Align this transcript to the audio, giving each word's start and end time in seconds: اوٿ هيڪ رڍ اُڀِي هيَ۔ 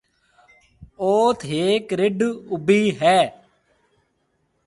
اوٿ 1.01 1.37
هيڪ 1.51 1.85
رڍ 1.99 2.19
اُڀِي 2.53 2.81
هيَ۔ 2.99 3.19